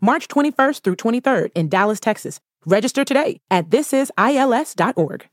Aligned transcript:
March 0.00 0.28
21st 0.28 0.82
through 0.82 0.96
23rd 0.96 1.50
in 1.54 1.68
Dallas, 1.68 2.00
Texas. 2.00 2.40
Register 2.66 3.04
today 3.04 3.40
at 3.50 3.70
thisisils.org. 3.70 5.28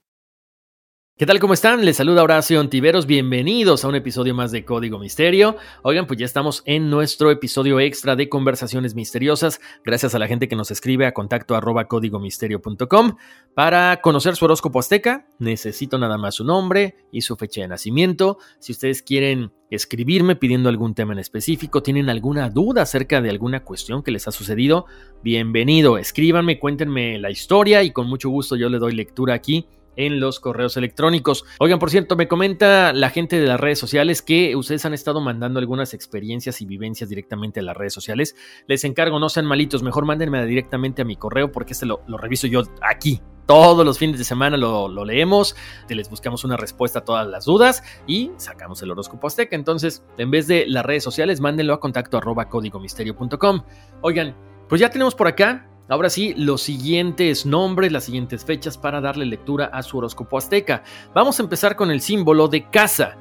¿Qué 1.16 1.28
tal? 1.28 1.40
¿Cómo 1.40 1.54
están? 1.54 1.86
Les 1.86 1.98
saluda 1.98 2.24
Horacio 2.24 2.60
Ontiveros. 2.60 3.06
Bienvenidos 3.06 3.86
a 3.86 3.88
un 3.88 3.94
episodio 3.94 4.34
más 4.34 4.52
de 4.52 4.66
Código 4.66 4.98
Misterio. 4.98 5.58
Oigan, 5.84 6.08
pues 6.08 6.18
ya 6.18 6.26
estamos 6.26 6.64
en 6.66 6.90
nuestro 6.90 7.30
episodio 7.30 7.80
extra 7.80 8.16
de 8.16 8.30
Conversaciones 8.30 8.96
Misteriosas. 8.96 9.62
Gracias 9.86 10.16
a 10.16 10.20
la 10.20 10.28
gente 10.28 10.48
que 10.48 10.56
nos 10.56 10.72
escribe 10.72 11.06
a 11.06 11.14
contacto 11.14 11.56
arroba 11.56 11.88
códigomisterio.com. 11.88 13.18
Para 13.54 14.02
conocer 14.02 14.36
su 14.36 14.46
horóscopo 14.46 14.80
azteca, 14.80 15.28
necesito 15.38 16.00
nada 16.00 16.18
más 16.18 16.34
su 16.34 16.46
nombre 16.46 16.96
y 17.12 17.22
su 17.22 17.36
fecha 17.36 17.62
de 17.62 17.68
nacimiento. 17.68 18.40
Si 18.58 18.72
ustedes 18.72 19.04
quieren 19.04 19.52
escribirme 19.70 20.36
pidiendo 20.36 20.68
algún 20.68 20.96
tema 20.96 21.14
en 21.14 21.20
específico, 21.20 21.84
tienen 21.84 22.10
alguna 22.10 22.50
duda 22.50 22.82
acerca 22.82 23.22
de 23.22 23.30
alguna 23.30 23.64
cuestión 23.64 24.02
que 24.02 24.10
les 24.10 24.28
ha 24.28 24.32
sucedido, 24.32 24.88
bienvenido. 25.22 26.00
Escríbanme, 26.00 26.58
cuéntenme 26.58 27.20
la 27.20 27.30
historia 27.30 27.84
y 27.84 27.92
con 27.92 28.10
mucho 28.10 28.32
gusto 28.32 28.56
yo 28.56 28.68
le 28.68 28.80
doy 28.80 28.96
lectura 28.96 29.36
aquí 29.36 29.68
en 29.96 30.20
los 30.20 30.40
correos 30.40 30.78
electrónicos. 30.78 31.46
Oigan, 31.60 31.80
por 31.80 31.90
cierto, 31.90 32.16
me 32.16 32.28
comenta 32.28 32.94
la 32.94 33.10
gente 33.10 33.40
de 33.40 33.48
las 33.48 33.60
redes 33.60 33.80
sociales 33.80 34.22
que 34.22 34.56
ustedes 34.56 34.86
han 34.86 34.94
estado 34.94 35.22
mandando 35.22 35.60
algunas 35.60 35.94
experiencias 35.94 36.62
y 36.62 36.66
vivencias 36.66 37.10
directamente 37.10 37.60
a 37.60 37.64
las 37.64 37.78
redes 37.78 37.94
sociales. 37.94 38.36
Les 38.68 38.84
encargo, 38.84 39.20
no 39.20 39.30
sean 39.30 39.46
malitos, 39.46 39.84
mejor 39.84 40.06
mándenme 40.06 40.46
directamente 40.46 41.02
a 41.02 41.06
mi 41.06 41.16
correo 41.16 41.52
porque 41.52 41.74
este 41.74 41.86
lo, 41.86 42.02
reviso 42.18 42.48
yo 42.48 42.64
aquí. 42.82 43.22
Todos 43.46 43.86
los 43.86 44.00
fines 44.00 44.18
de 44.18 44.24
semana 44.24 44.56
lo, 44.56 44.88
lo 44.88 45.04
leemos, 45.04 45.58
les 45.90 46.10
buscamos 46.10 46.46
una 46.46 46.56
respuesta 46.56 47.00
a 47.00 47.04
todas 47.04 47.28
las 47.28 47.44
dudas 47.44 47.84
y 48.08 48.32
sacamos 48.38 48.82
el 48.82 48.92
horóscopo 48.92 49.28
azteca. 49.28 49.58
Entonces, 49.58 50.02
en 50.18 50.32
vez 50.32 50.48
de 50.48 50.66
las 50.66 50.86
redes 50.86 51.04
sociales, 51.04 51.42
mándenlo 51.42 51.74
a 51.74 51.82
contacto 51.82 52.18
arroba 52.18 52.48
códigomisterio.com. 52.48 53.64
Oigan, 54.02 54.34
pues 54.70 54.80
ya 54.80 54.90
tenemos 54.90 55.14
por 55.14 55.28
acá 55.28 55.70
Ahora 55.90 56.10
sí, 56.10 56.34
los 56.38 56.62
siguientes 56.62 57.46
nombres, 57.46 57.92
las 57.92 58.06
siguientes 58.06 58.46
fechas 58.46 58.78
para 58.78 59.02
darle 59.02 59.26
lectura 59.26 59.66
a 59.66 59.84
su 59.84 59.98
horóscopo 59.98 60.38
azteca. 60.38 60.84
Vamos 61.14 61.40
a 61.40 61.44
empezar 61.44 61.76
con 61.76 61.92
el 61.92 62.00
símbolo 62.00 62.48
de 62.48 62.70
casa. 62.70 63.18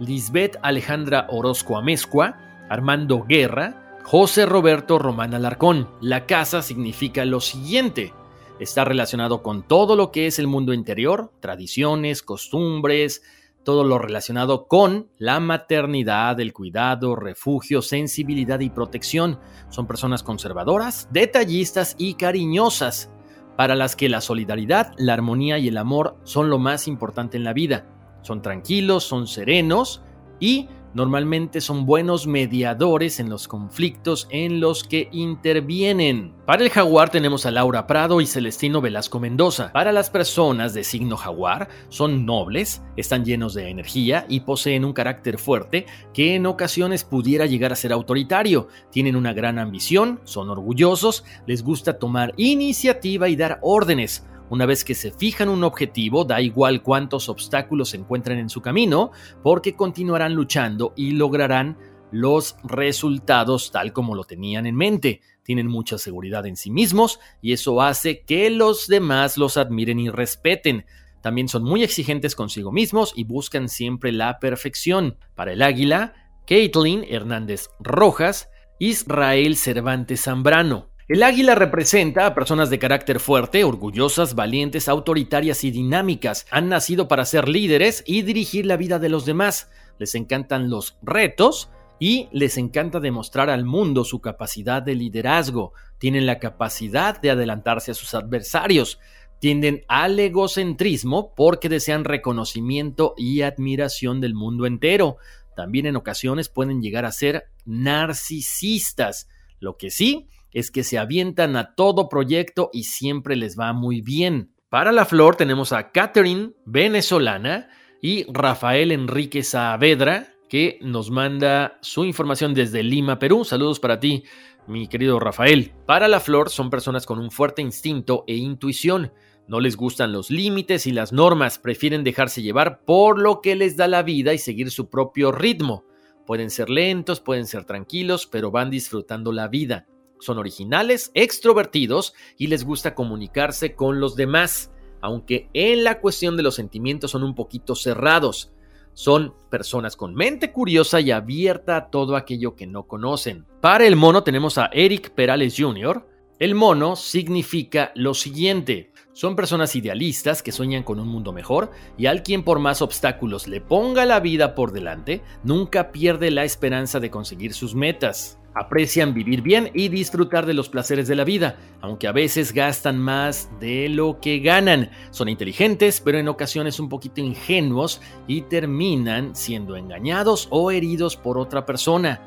Lisbeth 0.00 0.56
Alejandra 0.62 1.26
Orozco 1.30 1.76
Amezcua, 1.76 2.38
Armando 2.70 3.24
Guerra, 3.28 3.98
José 4.04 4.46
Roberto 4.46 4.98
Román 4.98 5.34
Alarcón. 5.34 5.88
La 6.00 6.26
casa 6.26 6.62
significa 6.62 7.24
lo 7.26 7.40
siguiente. 7.40 8.14
Está 8.60 8.86
relacionado 8.86 9.42
con 9.42 9.62
todo 9.62 9.94
lo 9.94 10.10
que 10.10 10.26
es 10.26 10.38
el 10.38 10.46
mundo 10.46 10.72
interior, 10.72 11.30
tradiciones, 11.40 12.22
costumbres, 12.22 13.22
todo 13.66 13.82
lo 13.82 13.98
relacionado 13.98 14.68
con 14.68 15.10
la 15.18 15.40
maternidad, 15.40 16.38
el 16.38 16.52
cuidado, 16.52 17.16
refugio, 17.16 17.82
sensibilidad 17.82 18.60
y 18.60 18.70
protección. 18.70 19.40
Son 19.70 19.88
personas 19.88 20.22
conservadoras, 20.22 21.08
detallistas 21.10 21.96
y 21.98 22.14
cariñosas, 22.14 23.10
para 23.56 23.74
las 23.74 23.96
que 23.96 24.08
la 24.08 24.20
solidaridad, 24.20 24.92
la 24.98 25.14
armonía 25.14 25.58
y 25.58 25.66
el 25.66 25.78
amor 25.78 26.16
son 26.22 26.48
lo 26.48 26.60
más 26.60 26.86
importante 26.86 27.36
en 27.36 27.42
la 27.42 27.54
vida. 27.54 27.88
Son 28.22 28.40
tranquilos, 28.40 29.02
son 29.02 29.26
serenos 29.26 30.00
y 30.38 30.68
normalmente 30.96 31.60
son 31.60 31.84
buenos 31.84 32.26
mediadores 32.26 33.20
en 33.20 33.28
los 33.28 33.48
conflictos 33.48 34.26
en 34.30 34.60
los 34.60 34.82
que 34.82 35.10
intervienen. 35.12 36.32
Para 36.46 36.64
el 36.64 36.70
jaguar 36.70 37.10
tenemos 37.10 37.44
a 37.44 37.50
Laura 37.50 37.86
Prado 37.86 38.22
y 38.22 38.26
Celestino 38.26 38.80
Velasco 38.80 39.20
Mendoza. 39.20 39.70
Para 39.72 39.92
las 39.92 40.08
personas 40.08 40.72
de 40.72 40.84
signo 40.84 41.18
jaguar 41.18 41.68
son 41.90 42.24
nobles, 42.24 42.82
están 42.96 43.26
llenos 43.26 43.52
de 43.52 43.68
energía 43.68 44.24
y 44.26 44.40
poseen 44.40 44.86
un 44.86 44.94
carácter 44.94 45.36
fuerte 45.36 45.84
que 46.14 46.34
en 46.34 46.46
ocasiones 46.46 47.04
pudiera 47.04 47.44
llegar 47.44 47.72
a 47.72 47.76
ser 47.76 47.92
autoritario. 47.92 48.68
Tienen 48.90 49.16
una 49.16 49.34
gran 49.34 49.58
ambición, 49.58 50.20
son 50.24 50.48
orgullosos, 50.48 51.24
les 51.46 51.62
gusta 51.62 51.98
tomar 51.98 52.32
iniciativa 52.38 53.28
y 53.28 53.36
dar 53.36 53.58
órdenes 53.60 54.24
una 54.50 54.66
vez 54.66 54.84
que 54.84 54.94
se 54.94 55.10
fijan 55.10 55.48
un 55.48 55.64
objetivo, 55.64 56.24
da 56.24 56.40
igual 56.40 56.82
cuántos 56.82 57.28
obstáculos 57.28 57.90
se 57.90 57.96
encuentren 57.96 58.38
en 58.38 58.48
su 58.48 58.60
camino, 58.60 59.10
porque 59.42 59.74
continuarán 59.74 60.34
luchando 60.34 60.92
y 60.96 61.12
lograrán 61.12 61.76
los 62.12 62.56
resultados 62.62 63.70
tal 63.72 63.92
como 63.92 64.14
lo 64.14 64.24
tenían 64.24 64.66
en 64.66 64.76
mente. 64.76 65.20
Tienen 65.42 65.66
mucha 65.66 65.98
seguridad 65.98 66.46
en 66.46 66.56
sí 66.56 66.70
mismos 66.70 67.20
y 67.40 67.52
eso 67.52 67.80
hace 67.82 68.22
que 68.22 68.50
los 68.50 68.86
demás 68.86 69.36
los 69.36 69.56
admiren 69.56 69.98
y 69.98 70.10
respeten. 70.10 70.86
También 71.22 71.48
son 71.48 71.64
muy 71.64 71.82
exigentes 71.82 72.36
consigo 72.36 72.70
mismos 72.70 73.12
y 73.16 73.24
buscan 73.24 73.68
siempre 73.68 74.12
la 74.12 74.38
perfección. 74.38 75.18
Para 75.34 75.52
el 75.52 75.62
águila, 75.62 76.14
Caitlin 76.46 77.04
Hernández 77.08 77.68
Rojas, 77.80 78.48
Israel 78.78 79.56
Cervantes 79.56 80.22
Zambrano. 80.22 80.90
El 81.08 81.22
águila 81.22 81.54
representa 81.54 82.26
a 82.26 82.34
personas 82.34 82.68
de 82.68 82.80
carácter 82.80 83.20
fuerte, 83.20 83.62
orgullosas, 83.62 84.34
valientes, 84.34 84.88
autoritarias 84.88 85.62
y 85.62 85.70
dinámicas. 85.70 86.46
Han 86.50 86.68
nacido 86.68 87.06
para 87.06 87.24
ser 87.24 87.48
líderes 87.48 88.02
y 88.08 88.22
dirigir 88.22 88.66
la 88.66 88.76
vida 88.76 88.98
de 88.98 89.08
los 89.08 89.24
demás. 89.24 89.70
Les 90.00 90.16
encantan 90.16 90.68
los 90.68 90.98
retos 91.02 91.70
y 92.00 92.28
les 92.32 92.58
encanta 92.58 92.98
demostrar 92.98 93.50
al 93.50 93.64
mundo 93.64 94.02
su 94.02 94.20
capacidad 94.20 94.82
de 94.82 94.96
liderazgo. 94.96 95.74
Tienen 95.98 96.26
la 96.26 96.40
capacidad 96.40 97.20
de 97.20 97.30
adelantarse 97.30 97.92
a 97.92 97.94
sus 97.94 98.12
adversarios. 98.14 98.98
Tienden 99.38 99.84
al 99.86 100.18
egocentrismo 100.18 101.34
porque 101.36 101.68
desean 101.68 102.02
reconocimiento 102.02 103.14
y 103.16 103.42
admiración 103.42 104.20
del 104.20 104.34
mundo 104.34 104.66
entero. 104.66 105.18
También 105.54 105.86
en 105.86 105.94
ocasiones 105.94 106.48
pueden 106.48 106.82
llegar 106.82 107.04
a 107.04 107.12
ser 107.12 107.44
narcisistas. 107.64 109.28
Lo 109.60 109.76
que 109.76 109.90
sí 109.90 110.26
es 110.56 110.70
que 110.70 110.84
se 110.84 110.96
avientan 110.96 111.54
a 111.54 111.74
todo 111.74 112.08
proyecto 112.08 112.70
y 112.72 112.84
siempre 112.84 113.36
les 113.36 113.58
va 113.58 113.74
muy 113.74 114.00
bien. 114.00 114.54
Para 114.70 114.90
la 114.90 115.04
flor 115.04 115.36
tenemos 115.36 115.70
a 115.74 115.92
Catherine, 115.92 116.52
venezolana, 116.64 117.68
y 118.00 118.24
Rafael 118.32 118.90
Enrique 118.90 119.42
Saavedra, 119.42 120.32
que 120.48 120.78
nos 120.80 121.10
manda 121.10 121.76
su 121.82 122.06
información 122.06 122.54
desde 122.54 122.82
Lima, 122.82 123.18
Perú. 123.18 123.44
Saludos 123.44 123.80
para 123.80 124.00
ti, 124.00 124.24
mi 124.66 124.88
querido 124.88 125.20
Rafael. 125.20 125.74
Para 125.84 126.08
la 126.08 126.20
flor 126.20 126.48
son 126.48 126.70
personas 126.70 127.04
con 127.04 127.18
un 127.18 127.30
fuerte 127.30 127.60
instinto 127.60 128.24
e 128.26 128.36
intuición. 128.36 129.12
No 129.48 129.60
les 129.60 129.76
gustan 129.76 130.10
los 130.10 130.30
límites 130.30 130.86
y 130.86 130.92
las 130.92 131.12
normas, 131.12 131.58
prefieren 131.58 132.02
dejarse 132.02 132.40
llevar 132.40 132.82
por 132.86 133.18
lo 133.18 133.42
que 133.42 133.56
les 133.56 133.76
da 133.76 133.88
la 133.88 134.02
vida 134.02 134.32
y 134.32 134.38
seguir 134.38 134.70
su 134.70 134.88
propio 134.88 135.32
ritmo. 135.32 135.84
Pueden 136.24 136.48
ser 136.48 136.70
lentos, 136.70 137.20
pueden 137.20 137.44
ser 137.46 137.66
tranquilos, 137.66 138.26
pero 138.26 138.50
van 138.50 138.70
disfrutando 138.70 139.32
la 139.32 139.48
vida. 139.48 139.86
Son 140.20 140.38
originales, 140.38 141.10
extrovertidos 141.14 142.14
y 142.38 142.46
les 142.46 142.64
gusta 142.64 142.94
comunicarse 142.94 143.74
con 143.74 144.00
los 144.00 144.16
demás, 144.16 144.70
aunque 145.00 145.48
en 145.52 145.84
la 145.84 146.00
cuestión 146.00 146.36
de 146.36 146.42
los 146.42 146.54
sentimientos 146.54 147.10
son 147.10 147.22
un 147.22 147.34
poquito 147.34 147.74
cerrados. 147.74 148.52
Son 148.94 149.34
personas 149.50 149.94
con 149.94 150.14
mente 150.14 150.52
curiosa 150.52 151.00
y 151.00 151.10
abierta 151.10 151.76
a 151.76 151.90
todo 151.90 152.16
aquello 152.16 152.56
que 152.56 152.66
no 152.66 152.84
conocen. 152.84 153.44
Para 153.60 153.86
el 153.86 153.94
mono 153.94 154.22
tenemos 154.22 154.56
a 154.56 154.70
Eric 154.72 155.10
Perales 155.10 155.54
Jr. 155.58 156.06
El 156.38 156.54
mono 156.54 156.96
significa 156.96 157.92
lo 157.94 158.14
siguiente. 158.14 158.92
Son 159.12 159.36
personas 159.36 159.76
idealistas 159.76 160.42
que 160.42 160.52
sueñan 160.52 160.82
con 160.82 161.00
un 161.00 161.08
mundo 161.08 161.32
mejor 161.32 161.70
y 161.96 162.06
al 162.06 162.22
quien 162.22 162.42
por 162.42 162.58
más 162.58 162.82
obstáculos 162.82 163.48
le 163.48 163.62
ponga 163.62 164.04
la 164.04 164.20
vida 164.20 164.54
por 164.54 164.72
delante, 164.72 165.22
nunca 165.42 165.92
pierde 165.92 166.30
la 166.30 166.44
esperanza 166.44 167.00
de 167.00 167.10
conseguir 167.10 167.54
sus 167.54 167.74
metas. 167.74 168.38
Aprecian 168.56 169.12
vivir 169.12 169.42
bien 169.42 169.70
y 169.74 169.88
disfrutar 169.88 170.46
de 170.46 170.54
los 170.54 170.70
placeres 170.70 171.06
de 171.06 171.14
la 171.14 171.24
vida, 171.24 171.56
aunque 171.82 172.08
a 172.08 172.12
veces 172.12 172.52
gastan 172.52 172.98
más 172.98 173.50
de 173.60 173.90
lo 173.90 174.18
que 174.18 174.38
ganan. 174.38 174.90
Son 175.10 175.28
inteligentes, 175.28 176.00
pero 176.00 176.18
en 176.18 176.26
ocasiones 176.26 176.80
un 176.80 176.88
poquito 176.88 177.20
ingenuos 177.20 178.00
y 178.26 178.42
terminan 178.42 179.36
siendo 179.36 179.76
engañados 179.76 180.48
o 180.50 180.70
heridos 180.70 181.16
por 181.16 181.36
otra 181.36 181.66
persona. 181.66 182.22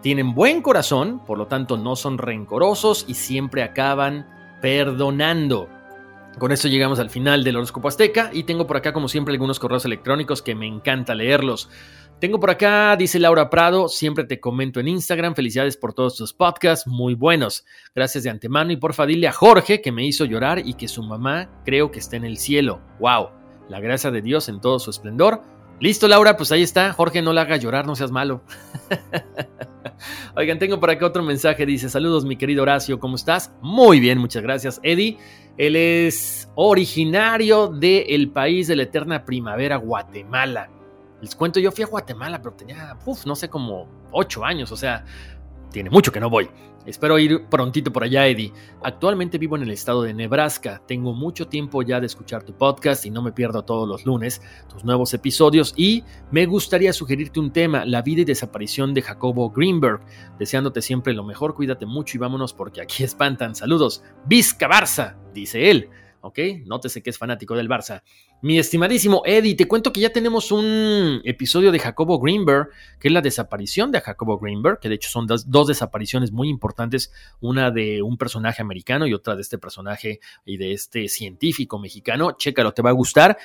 Tienen 0.00 0.34
buen 0.34 0.62
corazón, 0.62 1.20
por 1.26 1.36
lo 1.36 1.46
tanto 1.46 1.76
no 1.76 1.96
son 1.96 2.16
rencorosos 2.16 3.04
y 3.06 3.14
siempre 3.14 3.62
acaban 3.62 4.26
perdonando. 4.62 5.68
Con 6.38 6.50
esto 6.50 6.66
llegamos 6.66 6.98
al 6.98 7.10
final 7.10 7.44
del 7.44 7.56
horóscopo 7.56 7.86
azteca 7.86 8.30
y 8.32 8.42
tengo 8.42 8.66
por 8.66 8.76
acá 8.76 8.92
como 8.92 9.08
siempre 9.08 9.32
algunos 9.32 9.60
correos 9.60 9.84
electrónicos 9.84 10.42
que 10.42 10.54
me 10.54 10.66
encanta 10.66 11.14
leerlos. 11.14 11.68
Tengo 12.20 12.40
por 12.40 12.50
acá, 12.50 12.96
dice 12.96 13.20
Laura 13.20 13.50
Prado, 13.50 13.88
siempre 13.88 14.24
te 14.24 14.40
comento 14.40 14.80
en 14.80 14.88
Instagram, 14.88 15.34
felicidades 15.34 15.76
por 15.76 15.94
todos 15.94 16.16
tus 16.16 16.32
podcasts, 16.32 16.88
muy 16.88 17.14
buenos. 17.14 17.64
Gracias 17.94 18.24
de 18.24 18.30
antemano 18.30 18.72
y 18.72 18.76
porfa 18.76 19.06
dile 19.06 19.28
a 19.28 19.32
Jorge 19.32 19.80
que 19.80 19.92
me 19.92 20.06
hizo 20.06 20.24
llorar 20.24 20.58
y 20.58 20.74
que 20.74 20.88
su 20.88 21.02
mamá 21.02 21.50
creo 21.64 21.90
que 21.90 22.00
está 22.00 22.16
en 22.16 22.24
el 22.24 22.38
cielo. 22.38 22.80
¡Wow! 22.98 23.30
La 23.68 23.80
gracia 23.80 24.10
de 24.10 24.22
Dios 24.22 24.48
en 24.48 24.60
todo 24.60 24.78
su 24.78 24.90
esplendor. 24.90 25.42
Listo, 25.80 26.08
Laura, 26.08 26.36
pues 26.36 26.50
ahí 26.50 26.62
está. 26.62 26.92
Jorge, 26.92 27.22
no 27.22 27.32
la 27.32 27.42
haga 27.42 27.56
llorar, 27.56 27.86
no 27.86 27.94
seas 27.94 28.10
malo. 28.10 28.42
Oigan, 30.36 30.58
tengo 30.58 30.80
por 30.80 30.90
acá 30.90 31.06
otro 31.06 31.22
mensaje, 31.22 31.66
dice, 31.66 31.88
saludos 31.88 32.24
mi 32.24 32.36
querido 32.36 32.62
Horacio, 32.62 32.98
¿cómo 32.98 33.16
estás? 33.16 33.52
Muy 33.60 34.00
bien, 34.00 34.18
muchas 34.18 34.42
gracias, 34.42 34.80
Eddie. 34.82 35.18
Él 35.56 35.76
es 35.76 36.50
originario 36.56 37.68
del 37.68 38.30
país 38.30 38.66
de 38.68 38.76
la 38.76 38.82
eterna 38.84 39.24
primavera, 39.24 39.76
Guatemala. 39.76 40.68
Les 41.20 41.34
cuento, 41.34 41.60
yo 41.60 41.70
fui 41.72 41.84
a 41.84 41.86
Guatemala, 41.86 42.42
pero 42.42 42.54
tenía, 42.54 42.96
uf, 43.06 43.24
no 43.24 43.34
sé, 43.34 43.48
como 43.48 43.88
ocho 44.10 44.44
años, 44.44 44.72
o 44.72 44.76
sea, 44.76 45.04
tiene 45.70 45.90
mucho 45.90 46.12
que 46.12 46.20
no 46.20 46.28
voy. 46.28 46.48
Espero 46.86 47.18
ir 47.18 47.46
prontito 47.46 47.92
por 47.92 48.04
allá, 48.04 48.26
Eddie. 48.26 48.52
Actualmente 48.82 49.38
vivo 49.38 49.56
en 49.56 49.62
el 49.62 49.70
estado 49.70 50.02
de 50.02 50.12
Nebraska. 50.12 50.82
Tengo 50.86 51.14
mucho 51.14 51.48
tiempo 51.48 51.82
ya 51.82 52.00
de 52.00 52.06
escuchar 52.06 52.42
tu 52.42 52.52
podcast 52.52 53.06
y 53.06 53.10
no 53.10 53.22
me 53.22 53.32
pierdo 53.32 53.64
todos 53.64 53.88
los 53.88 54.04
lunes 54.04 54.42
tus 54.68 54.84
nuevos 54.84 55.14
episodios. 55.14 55.72
Y 55.76 56.04
me 56.30 56.46
gustaría 56.46 56.92
sugerirte 56.92 57.40
un 57.40 57.52
tema, 57.52 57.84
la 57.84 58.02
vida 58.02 58.22
y 58.22 58.24
desaparición 58.24 58.92
de 58.92 59.02
Jacobo 59.02 59.50
Greenberg. 59.50 60.00
Deseándote 60.38 60.82
siempre 60.82 61.14
lo 61.14 61.24
mejor, 61.24 61.54
cuídate 61.54 61.86
mucho 61.86 62.16
y 62.16 62.20
vámonos 62.20 62.52
porque 62.52 62.82
aquí 62.82 63.04
espantan. 63.04 63.54
Saludos. 63.54 64.02
Vizca 64.26 64.68
Barça, 64.68 65.16
dice 65.32 65.70
él. 65.70 65.88
¿Ok? 66.24 66.38
Nótese 66.64 67.02
que 67.02 67.10
es 67.10 67.18
fanático 67.18 67.54
del 67.54 67.68
Barça. 67.68 68.02
Mi 68.40 68.58
estimadísimo 68.58 69.22
Eddie, 69.26 69.54
te 69.54 69.68
cuento 69.68 69.92
que 69.92 70.00
ya 70.00 70.10
tenemos 70.10 70.50
un 70.50 71.20
episodio 71.22 71.70
de 71.70 71.78
Jacobo 71.78 72.18
Greenberg, 72.18 72.68
que 72.98 73.08
es 73.08 73.14
la 73.14 73.20
desaparición 73.20 73.92
de 73.92 74.00
Jacobo 74.00 74.38
Greenberg, 74.38 74.80
que 74.80 74.88
de 74.88 74.94
hecho 74.94 75.10
son 75.10 75.26
dos, 75.26 75.50
dos, 75.50 75.68
desapariciones 75.68 76.32
muy 76.32 76.48
importantes, 76.48 77.12
una 77.40 77.70
de 77.70 78.00
un 78.00 78.16
personaje 78.16 78.62
americano 78.62 79.06
y 79.06 79.12
otra 79.12 79.36
de 79.36 79.42
este 79.42 79.58
personaje 79.58 80.20
y 80.46 80.56
de 80.56 80.72
este 80.72 81.08
científico 81.08 81.78
mexicano. 81.78 82.32
Chécalo, 82.32 82.72
te 82.72 82.80
va 82.80 82.90
a 82.90 82.94
gustar. 82.94 83.36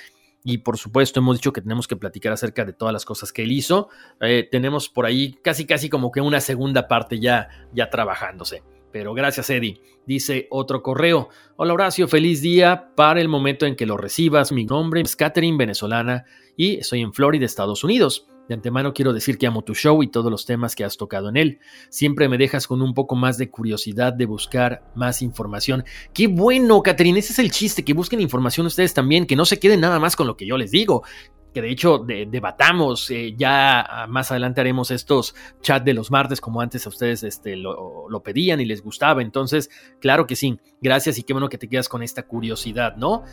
Y 0.41 0.59
por 0.59 0.77
supuesto 0.77 1.19
hemos 1.19 1.35
dicho 1.35 1.51
que 1.51 1.61
tenemos 1.61 1.85
que 1.85 1.97
platicar 1.97 2.31
acerca 2.31 2.63
de 2.63 2.71
todas 2.71 2.93
las 2.93 3.03
cosas 3.03 3.33
que 3.33 3.43
él 3.43 3.51
hizo. 3.51 3.89
Eh, 4.21 4.47
tenemos 4.49 4.87
por 4.87 5.05
ahí 5.05 5.33
casi 5.43 5.65
casi 5.65 5.89
como 5.89 6.11
que 6.13 6.21
una 6.21 6.39
segunda 6.39 6.87
parte 6.87 7.19
ya, 7.19 7.49
ya 7.73 7.89
trabajándose. 7.89 8.63
Pero 8.91 9.13
gracias, 9.13 9.49
Eddie. 9.49 9.81
Dice 10.05 10.47
otro 10.49 10.81
correo. 10.81 11.29
Hola 11.55 11.73
Horacio, 11.73 12.07
feliz 12.07 12.41
día 12.41 12.91
para 12.95 13.21
el 13.21 13.27
momento 13.27 13.65
en 13.65 13.75
que 13.75 13.85
lo 13.85 13.97
recibas. 13.97 14.51
Mi 14.51 14.65
nombre 14.65 15.01
es 15.01 15.15
Catherine, 15.15 15.57
venezolana, 15.57 16.25
y 16.57 16.77
estoy 16.77 17.01
en 17.01 17.13
Florida, 17.13 17.45
Estados 17.45 17.83
Unidos. 17.83 18.27
De 18.47 18.55
antemano 18.55 18.93
quiero 18.95 19.13
decir 19.13 19.37
que 19.37 19.45
amo 19.45 19.61
tu 19.61 19.75
show 19.75 20.01
y 20.01 20.07
todos 20.07 20.31
los 20.31 20.47
temas 20.47 20.75
que 20.75 20.83
has 20.83 20.97
tocado 20.97 21.29
en 21.29 21.37
él. 21.37 21.59
Siempre 21.89 22.27
me 22.27 22.39
dejas 22.39 22.65
con 22.65 22.81
un 22.81 22.95
poco 22.95 23.15
más 23.15 23.37
de 23.37 23.51
curiosidad 23.51 24.11
de 24.11 24.25
buscar 24.25 24.81
más 24.95 25.21
información. 25.21 25.83
Qué 26.13 26.25
bueno, 26.25 26.81
Catherine, 26.81 27.19
ese 27.19 27.33
es 27.33 27.37
el 27.37 27.51
chiste, 27.51 27.85
que 27.85 27.93
busquen 27.93 28.19
información 28.21 28.65
ustedes 28.65 28.95
también, 28.95 29.27
que 29.27 29.35
no 29.35 29.45
se 29.45 29.59
queden 29.59 29.81
nada 29.81 29.99
más 29.99 30.15
con 30.15 30.25
lo 30.25 30.35
que 30.35 30.47
yo 30.47 30.57
les 30.57 30.71
digo 30.71 31.03
que 31.59 31.67
de 31.67 31.71
hecho 31.71 31.99
debatamos, 31.99 33.09
eh, 33.11 33.35
ya 33.37 34.05
más 34.07 34.31
adelante 34.31 34.61
haremos 34.61 34.91
estos 34.91 35.35
chats 35.61 35.83
de 35.83 35.93
los 35.93 36.09
martes 36.09 36.39
como 36.39 36.61
antes 36.61 36.85
a 36.85 36.89
ustedes 36.89 37.23
este, 37.23 37.55
lo, 37.55 38.07
lo, 38.09 38.23
pedían 38.23 38.61
y 38.61 38.65
les 38.65 38.81
gustaba, 38.81 39.21
entonces 39.21 39.69
claro 39.99 40.25
que 40.25 40.35
sí, 40.35 40.59
gracias 40.81 41.17
y 41.17 41.23
qué 41.23 41.33
bueno 41.33 41.49
que 41.49 41.57
te 41.57 41.67
quedas 41.67 41.89
con 41.89 42.01
esta 42.01 42.23
curiosidad, 42.23 42.95
¿no? 42.95 43.23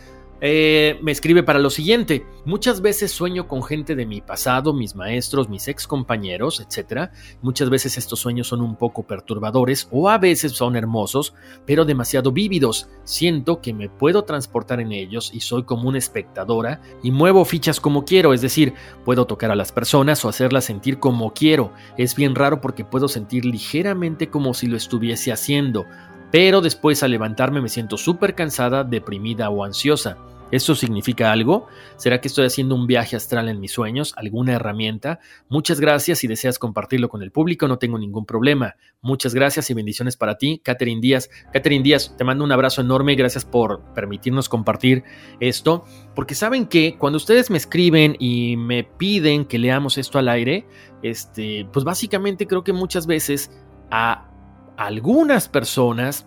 Eh, 0.41 0.99
me 1.03 1.13
escribe 1.13 1.43
para 1.43 1.59
lo 1.59 1.71
siguiente. 1.71 2.27
Muchas 2.45 2.81
veces 2.81 3.11
sueño 3.11 3.49
con 3.49 3.63
gente 3.63 3.95
de 3.95 4.07
mi 4.07 4.21
pasado, 4.21 4.73
mis 4.73 4.95
maestros, 4.95 5.49
mis 5.49 5.67
ex 5.69 5.87
compañeros, 5.87 6.61
etc. 6.61 7.11
Muchas 7.41 7.71
veces 7.71 7.97
estos 7.97 8.21
sueños 8.21 8.49
son 8.49 8.61
un 8.61 8.77
poco 8.77 9.05
perturbadores 9.05 9.89
o 9.91 10.09
a 10.09 10.19
veces 10.19 10.53
son 10.53 10.77
hermosos, 10.77 11.35
pero 11.65 11.85
demasiado 11.85 12.33
vívidos. 12.33 12.89
Siento 13.05 13.61
que 13.61 13.73
me 13.73 13.89
puedo 13.89 14.25
transportar 14.25 14.81
en 14.81 14.93
ellos 14.93 15.31
y 15.33 15.41
soy 15.41 15.65
como 15.65 15.89
una 15.89 15.99
espectadora 15.99 16.81
y 17.03 17.11
muevo 17.11 17.45
fichas 17.45 17.81
como 17.81 18.05
quiero, 18.05 18.35
es 18.35 18.43
decir, 18.43 18.75
puedo 19.05 19.27
tocar 19.27 19.51
a 19.51 19.57
las 19.57 19.73
personas 19.73 20.25
o 20.25 20.29
hacerlas 20.29 20.65
sentir 20.65 20.99
como 20.99 21.33
quiero. 21.33 21.73
Es 21.97 22.15
bien 22.15 22.35
raro 22.35 22.61
porque 22.61 22.85
puedo 22.85 23.09
sentir 23.09 23.45
ligeramente 23.45 24.29
como 24.29 24.53
si 24.55 24.67
lo 24.67 24.77
estuviese 24.77 25.33
haciendo 25.33 25.87
pero 26.31 26.61
después 26.61 27.03
al 27.03 27.11
levantarme 27.11 27.61
me 27.61 27.69
siento 27.69 27.97
súper 27.97 28.35
cansada, 28.35 28.85
deprimida 28.85 29.51
o 29.51 29.65
ansiosa. 29.65 30.19
¿Esto 30.53 30.77
significa 30.77 31.33
algo? 31.33 31.67
¿Será 31.97 32.21
que 32.21 32.29
estoy 32.29 32.47
haciendo 32.47 32.77
un 32.77 32.87
viaje 32.87 33.17
astral 33.17 33.49
en 33.49 33.59
mis 33.59 33.73
sueños? 33.73 34.15
¿Alguna 34.17 34.53
herramienta? 34.53 35.19
Muchas 35.49 35.81
gracias. 35.81 36.21
Si 36.21 36.29
deseas 36.29 36.61
compartirlo 36.61 37.09
con 37.09 37.23
el 37.23 37.33
público, 37.33 37.67
no 37.67 37.79
tengo 37.79 37.99
ningún 37.99 38.27
problema. 38.27 38.77
Muchas 39.01 39.35
gracias 39.35 39.69
y 39.71 39.75
bendiciones 39.75 40.17
para 40.17 40.39
ti, 40.39 40.61
Catherine 40.63 41.01
Díaz. 41.01 41.31
Catherine 41.53 41.83
Díaz, 41.83 42.15
te 42.17 42.23
mando 42.23 42.45
un 42.45 42.53
abrazo 42.53 42.81
enorme. 42.81 43.17
Gracias 43.17 43.45
por 43.45 43.83
permitirnos 43.93 44.49
compartir 44.49 45.03
esto. 45.41 45.85
Porque 46.15 46.37
saben 46.37 46.67
que 46.67 46.97
cuando 46.97 47.17
ustedes 47.17 47.51
me 47.51 47.59
escriben 47.59 48.17
y 48.21 48.57
me 48.57 48.85
piden 48.85 49.47
que 49.47 49.59
leamos 49.59 49.99
esto 49.99 50.21
al 50.21 50.29
aire, 50.29 50.65
este, 51.03 51.67
pues 51.73 51.85
básicamente 51.85 52.47
creo 52.47 52.63
que 52.63 52.73
muchas 52.73 53.09
veces 53.09 53.51
a 53.91 54.31
algunas 54.77 55.49
personas 55.49 56.27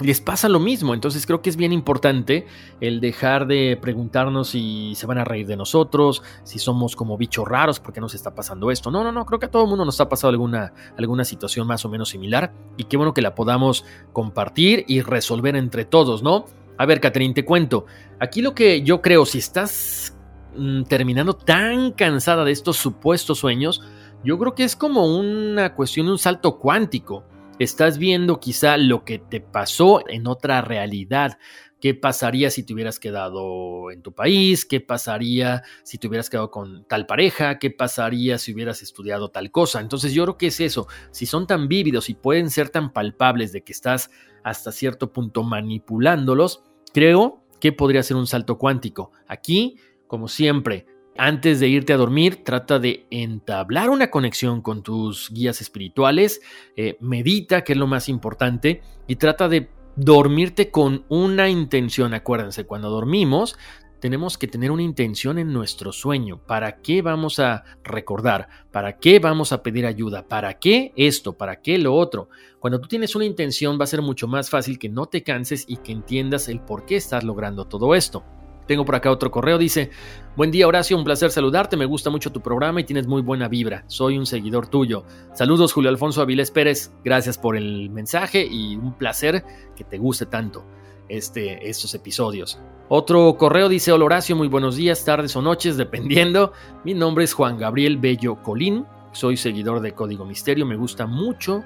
les 0.00 0.20
pasa 0.20 0.48
lo 0.48 0.58
mismo, 0.58 0.92
entonces 0.92 1.24
creo 1.24 1.40
que 1.40 1.50
es 1.50 1.56
bien 1.56 1.72
importante 1.72 2.46
el 2.80 3.00
dejar 3.00 3.46
de 3.46 3.78
preguntarnos 3.80 4.48
si 4.48 4.94
se 4.96 5.06
van 5.06 5.18
a 5.18 5.24
reír 5.24 5.46
de 5.46 5.56
nosotros, 5.56 6.22
si 6.42 6.58
somos 6.58 6.96
como 6.96 7.16
bichos 7.16 7.46
raros, 7.46 7.78
porque 7.78 8.00
nos 8.00 8.14
está 8.14 8.34
pasando 8.34 8.70
esto. 8.70 8.90
No, 8.90 9.04
no, 9.04 9.12
no, 9.12 9.24
creo 9.24 9.38
que 9.38 9.46
a 9.46 9.50
todo 9.50 9.62
el 9.62 9.68
mundo 9.68 9.84
nos 9.84 10.00
ha 10.00 10.08
pasado 10.08 10.30
alguna, 10.30 10.72
alguna 10.98 11.24
situación 11.24 11.66
más 11.66 11.84
o 11.84 11.88
menos 11.88 12.08
similar 12.08 12.52
y 12.76 12.84
qué 12.84 12.96
bueno 12.96 13.14
que 13.14 13.22
la 13.22 13.34
podamos 13.34 13.84
compartir 14.12 14.84
y 14.88 15.00
resolver 15.00 15.54
entre 15.54 15.84
todos, 15.84 16.22
¿no? 16.22 16.46
A 16.76 16.86
ver, 16.86 17.00
Catherine, 17.00 17.34
te 17.34 17.44
cuento. 17.44 17.86
Aquí 18.18 18.42
lo 18.42 18.52
que 18.52 18.82
yo 18.82 19.00
creo, 19.00 19.24
si 19.26 19.38
estás 19.38 20.16
mm, 20.56 20.82
terminando 20.84 21.34
tan 21.34 21.92
cansada 21.92 22.44
de 22.44 22.50
estos 22.50 22.78
supuestos 22.78 23.38
sueños, 23.38 23.80
yo 24.24 24.38
creo 24.38 24.56
que 24.56 24.64
es 24.64 24.74
como 24.74 25.06
una 25.06 25.74
cuestión, 25.74 26.08
un 26.08 26.18
salto 26.18 26.58
cuántico 26.58 27.22
Estás 27.60 27.98
viendo 27.98 28.40
quizá 28.40 28.76
lo 28.76 29.04
que 29.04 29.20
te 29.20 29.40
pasó 29.40 30.02
en 30.08 30.26
otra 30.26 30.60
realidad. 30.60 31.38
¿Qué 31.80 31.94
pasaría 31.94 32.50
si 32.50 32.64
te 32.64 32.74
hubieras 32.74 32.98
quedado 32.98 33.92
en 33.92 34.02
tu 34.02 34.12
país? 34.12 34.64
¿Qué 34.64 34.80
pasaría 34.80 35.62
si 35.84 35.98
te 35.98 36.08
hubieras 36.08 36.30
quedado 36.30 36.50
con 36.50 36.84
tal 36.88 37.06
pareja? 37.06 37.60
¿Qué 37.60 37.70
pasaría 37.70 38.38
si 38.38 38.52
hubieras 38.54 38.82
estudiado 38.82 39.28
tal 39.28 39.52
cosa? 39.52 39.80
Entonces 39.80 40.12
yo 40.12 40.24
creo 40.24 40.36
que 40.36 40.48
es 40.48 40.58
eso. 40.58 40.88
Si 41.12 41.26
son 41.26 41.46
tan 41.46 41.68
vívidos 41.68 42.10
y 42.10 42.14
pueden 42.14 42.50
ser 42.50 42.70
tan 42.70 42.92
palpables 42.92 43.52
de 43.52 43.62
que 43.62 43.72
estás 43.72 44.10
hasta 44.42 44.72
cierto 44.72 45.12
punto 45.12 45.44
manipulándolos, 45.44 46.64
creo 46.92 47.44
que 47.60 47.70
podría 47.70 48.02
ser 48.02 48.16
un 48.16 48.26
salto 48.26 48.58
cuántico. 48.58 49.12
Aquí, 49.28 49.76
como 50.08 50.26
siempre, 50.26 50.86
antes 51.16 51.60
de 51.60 51.68
irte 51.68 51.92
a 51.92 51.96
dormir, 51.96 52.42
trata 52.44 52.78
de 52.78 53.06
entablar 53.10 53.90
una 53.90 54.10
conexión 54.10 54.62
con 54.62 54.82
tus 54.82 55.30
guías 55.30 55.60
espirituales, 55.60 56.40
eh, 56.76 56.96
medita, 57.00 57.62
que 57.62 57.72
es 57.74 57.78
lo 57.78 57.86
más 57.86 58.08
importante, 58.08 58.82
y 59.06 59.16
trata 59.16 59.48
de 59.48 59.68
dormirte 59.96 60.70
con 60.70 61.04
una 61.08 61.48
intención. 61.48 62.14
Acuérdense, 62.14 62.64
cuando 62.64 62.90
dormimos, 62.90 63.56
tenemos 64.00 64.36
que 64.36 64.48
tener 64.48 64.70
una 64.70 64.82
intención 64.82 65.38
en 65.38 65.52
nuestro 65.52 65.92
sueño. 65.92 66.38
¿Para 66.38 66.82
qué 66.82 67.00
vamos 67.00 67.38
a 67.38 67.64
recordar? 67.84 68.48
¿Para 68.70 68.98
qué 68.98 69.18
vamos 69.18 69.52
a 69.52 69.62
pedir 69.62 69.86
ayuda? 69.86 70.28
¿Para 70.28 70.58
qué 70.58 70.92
esto? 70.96 71.32
¿Para 71.32 71.62
qué 71.62 71.78
lo 71.78 71.94
otro? 71.94 72.28
Cuando 72.58 72.80
tú 72.80 72.88
tienes 72.88 73.14
una 73.14 73.24
intención 73.24 73.78
va 73.80 73.84
a 73.84 73.86
ser 73.86 74.02
mucho 74.02 74.28
más 74.28 74.50
fácil 74.50 74.78
que 74.78 74.90
no 74.90 75.06
te 75.06 75.22
canses 75.22 75.64
y 75.68 75.78
que 75.78 75.92
entiendas 75.92 76.48
el 76.48 76.60
por 76.60 76.84
qué 76.84 76.96
estás 76.96 77.24
logrando 77.24 77.66
todo 77.66 77.94
esto. 77.94 78.24
Tengo 78.66 78.84
por 78.84 78.94
acá 78.94 79.10
otro 79.10 79.30
correo, 79.30 79.58
dice, 79.58 79.90
buen 80.36 80.50
día 80.50 80.66
Horacio, 80.66 80.96
un 80.96 81.04
placer 81.04 81.30
saludarte, 81.30 81.76
me 81.76 81.84
gusta 81.84 82.08
mucho 82.08 82.32
tu 82.32 82.40
programa 82.40 82.80
y 82.80 82.84
tienes 82.84 83.06
muy 83.06 83.20
buena 83.20 83.46
vibra, 83.46 83.84
soy 83.88 84.16
un 84.16 84.24
seguidor 84.24 84.68
tuyo. 84.68 85.04
Saludos 85.34 85.72
Julio 85.72 85.90
Alfonso 85.90 86.22
Avilés 86.22 86.50
Pérez, 86.50 86.90
gracias 87.04 87.36
por 87.36 87.56
el 87.56 87.90
mensaje 87.90 88.46
y 88.46 88.76
un 88.76 88.94
placer 88.94 89.44
que 89.76 89.84
te 89.84 89.98
guste 89.98 90.26
tanto 90.26 90.64
este, 91.08 91.68
estos 91.68 91.94
episodios. 91.94 92.58
Otro 92.88 93.36
correo 93.36 93.68
dice, 93.68 93.92
hola 93.92 94.06
Horacio, 94.06 94.34
muy 94.34 94.48
buenos 94.48 94.76
días, 94.76 95.04
tardes 95.04 95.36
o 95.36 95.42
noches, 95.42 95.76
dependiendo. 95.78 96.52
Mi 96.84 96.94
nombre 96.94 97.24
es 97.24 97.34
Juan 97.34 97.58
Gabriel 97.58 97.98
Bello 97.98 98.42
Colín, 98.42 98.86
soy 99.12 99.36
seguidor 99.36 99.80
de 99.80 99.92
Código 99.92 100.24
Misterio, 100.24 100.64
me 100.64 100.76
gusta 100.76 101.06
mucho 101.06 101.62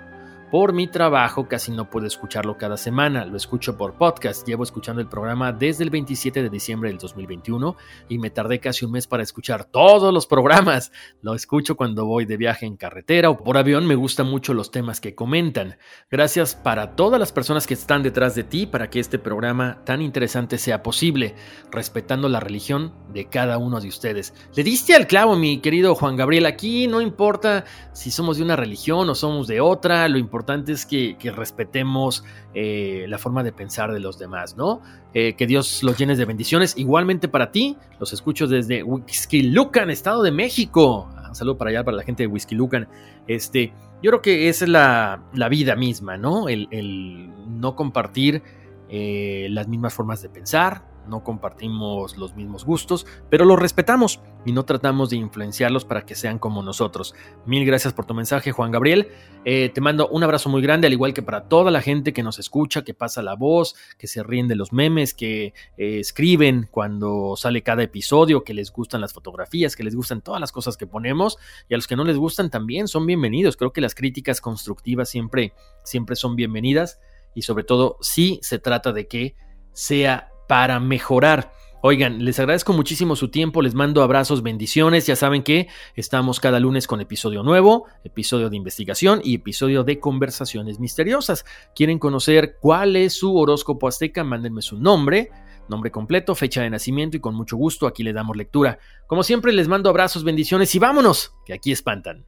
Por 0.50 0.73
mi 0.73 0.87
trabajo 0.87 1.47
casi 1.47 1.73
no 1.73 1.90
puedo 1.90 2.07
escucharlo 2.07 2.57
cada 2.57 2.78
semana, 2.78 3.26
lo 3.26 3.37
escucho 3.37 3.76
por 3.76 3.99
podcast. 3.99 4.49
Llevo 4.49 4.62
escuchando 4.62 5.02
el 5.02 5.07
programa 5.07 5.52
desde 5.52 5.85
el 5.85 5.90
27 5.90 6.43
de 6.43 6.49
diciembre 6.49 6.88
del 6.88 6.97
2021 6.97 7.76
y 8.09 8.17
me 8.17 8.31
tardé 8.31 8.59
casi 8.59 8.87
un 8.87 8.93
mes 8.93 9.07
para 9.07 9.23
escuchar 9.23 9.67
todos 9.67 10.11
los 10.11 10.26
programas. 10.26 10.90
Lo 11.21 11.35
escucho 11.35 11.76
cuando 11.76 12.07
voy 12.07 12.25
de 12.25 12.38
viaje 12.38 12.64
en 12.64 12.78
carretera 12.78 13.28
o 13.28 13.37
por 13.37 13.59
avión. 13.59 13.87
Me 13.87 13.95
gustan 13.95 14.26
mucho 14.26 14.55
los 14.55 14.71
temas 14.71 15.02
que 15.02 15.14
comentan. 15.14 15.76
Gracias 16.11 16.55
para 16.55 16.97
todas 16.97 17.21
las 17.21 17.31
personas 17.31 17.67
que 17.67 17.75
están 17.75 18.02
detrás 18.02 18.35
de 18.35 18.45
ti 18.45 18.64
para 18.64 18.88
que 18.88 19.00
este 19.00 19.19
programa 19.19 19.85
tan 19.85 20.00
interesante 20.00 20.57
sea 20.57 20.83
posible, 20.83 21.35
respetando 21.71 22.26
la 22.31 22.40
religión 22.40 22.95
de 23.12 23.26
cada 23.26 23.59
uno 23.59 23.83
de 23.83 23.88
ustedes. 23.88 24.33
Le 24.55 24.64
diste 24.64 24.95
al 24.95 25.07
clavo, 25.07 25.37
mi 25.37 25.61
querido 25.61 25.95
Juan 25.95 26.17
Gabriel. 26.17 26.47
Aquí 26.47 26.87
no 26.87 27.02
importa 27.02 27.67
si 27.93 28.11
somos 28.11 28.38
de 28.38 28.45
una 28.45 28.57
religión 28.57 29.11
o 29.11 29.14
somos 29.14 29.47
de 29.47 29.61
otra, 29.61 30.09
lo 30.09 30.17
importante 30.17 30.38
importante 30.38 30.71
es 30.71 30.87
que, 30.87 31.16
respetemos 31.35 32.25
eh, 32.54 33.07
la 33.09 33.18
forma 33.18 33.42
de 33.42 33.52
pensar 33.52 33.92
de 33.92 33.99
los 33.99 34.21
demás, 34.21 34.57
¿no? 34.57 34.80
Eh, 35.12 35.35
que 35.35 35.49
Dios 35.49 35.83
los 35.83 35.99
llene 35.99 36.14
de 36.14 36.25
bendiciones. 36.25 36.78
Igualmente 36.78 37.26
para 37.26 37.50
ti, 37.50 37.76
los 37.99 38.12
escucho 38.12 38.47
desde 38.47 38.85
Lucan, 39.33 39.90
Estado 39.90 40.23
de 40.23 40.30
México. 40.30 41.09
Un 41.28 41.35
saludo 41.35 41.59
para 41.59 41.71
allá, 41.71 41.85
para 41.85 41.97
la 41.97 42.04
gente 42.04 42.28
de 42.28 42.54
Lucan. 42.54 42.87
Este, 43.26 43.73
yo 44.00 44.11
creo 44.12 44.23
que 44.23 44.49
esa 44.49 44.64
es 44.64 44.71
la, 44.71 45.49
vida 45.50 45.75
misma, 45.75 46.16
¿no? 46.16 46.49
El, 46.49 47.30
no 47.49 47.75
compartir 47.75 48.42
eh, 48.88 49.49
las 49.50 49.66
mismas 49.66 49.92
formas 49.92 50.23
de 50.23 50.28
pensar, 50.28 50.85
no 51.08 51.24
compartimos 51.24 52.16
los 52.16 52.34
mismos 52.34 52.64
gustos, 52.64 53.06
pero 53.30 53.44
los 53.44 53.58
respetamos 53.58 54.20
y 54.44 54.52
no 54.52 54.64
tratamos 54.64 55.10
de 55.10 55.16
influenciarlos 55.16 55.84
para 55.84 56.06
que 56.06 56.14
sean 56.14 56.38
como 56.38 56.62
nosotros. 56.62 57.14
Mil 57.44 57.64
gracias 57.66 57.92
por 57.92 58.06
tu 58.06 58.14
mensaje, 58.14 58.52
Juan 58.52 58.70
Gabriel. 58.70 59.08
Eh, 59.44 59.70
te 59.74 59.80
mando 59.80 60.08
un 60.08 60.22
abrazo 60.22 60.48
muy 60.48 60.62
grande, 60.62 60.86
al 60.86 60.92
igual 60.92 61.14
que 61.14 61.22
para 61.22 61.48
toda 61.48 61.70
la 61.70 61.82
gente 61.82 62.12
que 62.12 62.22
nos 62.22 62.38
escucha, 62.38 62.84
que 62.84 62.94
pasa 62.94 63.22
la 63.22 63.34
voz, 63.34 63.74
que 63.98 64.06
se 64.06 64.22
ríen 64.22 64.48
de 64.48 64.56
los 64.56 64.72
memes, 64.72 65.14
que 65.14 65.54
eh, 65.76 66.00
escriben 66.00 66.68
cuando 66.70 67.34
sale 67.36 67.62
cada 67.62 67.82
episodio, 67.82 68.44
que 68.44 68.54
les 68.54 68.72
gustan 68.72 69.00
las 69.00 69.12
fotografías, 69.12 69.76
que 69.76 69.84
les 69.84 69.94
gustan 69.94 70.22
todas 70.22 70.40
las 70.40 70.52
cosas 70.52 70.76
que 70.76 70.86
ponemos 70.86 71.38
y 71.68 71.74
a 71.74 71.76
los 71.76 71.86
que 71.86 71.96
no 71.96 72.04
les 72.04 72.16
gustan 72.16 72.50
también 72.50 72.88
son 72.88 73.06
bienvenidos. 73.06 73.56
Creo 73.56 73.72
que 73.72 73.80
las 73.80 73.94
críticas 73.94 74.40
constructivas 74.40 75.08
siempre, 75.08 75.52
siempre 75.82 76.16
son 76.16 76.36
bienvenidas 76.36 77.00
y 77.34 77.42
sobre 77.42 77.64
todo 77.64 77.98
si 78.00 78.38
se 78.42 78.58
trata 78.58 78.92
de 78.92 79.06
que 79.06 79.36
sea 79.72 80.30
para 80.49 80.81
mejorar. 80.81 81.52
Oigan, 81.81 82.25
les 82.25 82.40
agradezco 82.40 82.73
muchísimo 82.73 83.14
su 83.14 83.28
tiempo, 83.28 83.62
les 83.62 83.75
mando 83.75 84.02
abrazos, 84.02 84.43
bendiciones, 84.43 85.07
ya 85.07 85.14
saben 85.14 85.45
que 85.45 85.69
estamos 85.95 86.40
cada 86.40 86.59
lunes 86.59 86.88
con 86.88 87.00
episodio 87.00 87.45
nuevo, 87.45 87.87
episodio 88.02 88.50
de 88.50 88.57
investigación 88.57 89.21
y 89.23 89.37
episodio 89.37 89.85
de 89.85 90.00
conversaciones 90.00 90.81
misteriosas. 90.81 91.45
¿Quieren 91.76 92.00
conocer 92.00 92.57
cuál 92.61 92.97
es 92.97 93.12
su 93.12 93.37
horóscopo 93.37 93.87
azteca? 93.87 94.25
Mándenme 94.25 94.61
su 94.61 94.76
nombre, 94.76 95.31
nombre 95.69 95.93
completo, 95.93 96.35
fecha 96.35 96.62
de 96.62 96.71
nacimiento 96.71 97.17
y 97.17 97.21
con 97.21 97.37
mucho 97.37 97.57
gusto 97.57 97.87
aquí 97.87 98.02
le 98.02 98.12
damos 98.12 98.37
lectura. 98.37 98.81
Como 99.07 99.23
siempre 99.23 99.52
les 99.52 99.69
mando 99.69 99.88
abrazos, 99.88 100.25
bendiciones 100.25 100.75
y 100.75 100.81
vámonos, 100.81 101.35
que 101.47 101.52
aquí 101.52 101.71
espantan. 101.71 102.27